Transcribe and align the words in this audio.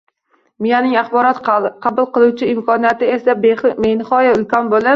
Miyaning 0.65 0.95
axborot 1.01 1.41
qabul 1.85 2.09
qilish 2.17 2.43
imkoniyati 2.55 3.13
esa 3.19 3.39
benihoya 3.45 4.37
ulkan 4.41 4.75
bo‘lib 4.75 4.89